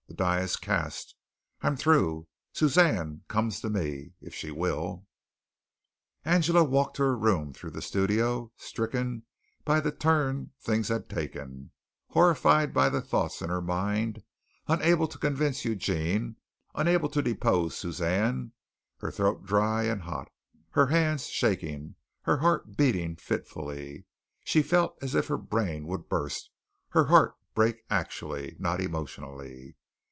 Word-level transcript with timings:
The 0.07 0.17
die 0.25 0.41
is 0.41 0.57
cast. 0.57 1.15
I'm 1.61 1.75
through. 1.77 2.27
Suzanne 2.51 3.23
comes 3.27 3.59
to 3.61 3.71
me, 3.71 4.11
if 4.21 4.35
she 4.35 4.51
will." 4.51 5.07
Angela 6.25 6.63
walked 6.65 6.97
to 6.97 7.03
her 7.03 7.17
room 7.17 7.53
through 7.53 7.71
the 7.71 7.81
studio, 7.81 8.51
stricken 8.57 9.23
by 9.63 9.79
the 9.79 9.91
turn 9.91 10.51
things 10.59 10.89
had 10.89 11.09
taken, 11.09 11.71
horrified 12.09 12.71
by 12.73 12.89
the 12.89 13.01
thoughts 13.01 13.41
in 13.41 13.49
her 13.49 13.61
mind, 13.63 14.21
unable 14.67 15.07
to 15.07 15.17
convince 15.17 15.63
Eugene, 15.65 16.35
unable 16.75 17.07
to 17.09 17.21
depose 17.23 17.75
Suzanne, 17.77 18.51
her 18.97 19.09
throat 19.11 19.45
dry 19.45 19.83
and 19.83 20.01
hot, 20.03 20.29
her 20.71 20.87
hands 20.87 21.27
shaking, 21.27 21.95
her 22.23 22.37
heart 22.37 22.75
beating 22.75 23.15
fitfully; 23.15 24.05
she 24.43 24.61
felt 24.61 24.99
as 25.01 25.15
if 25.15 25.27
her 25.29 25.37
brain 25.37 25.87
would 25.87 26.09
burst, 26.09 26.51
her 26.89 27.05
heart 27.05 27.33
break 27.55 27.77
actually, 27.89 28.55
not 28.59 28.81
emotionally. 28.81 29.77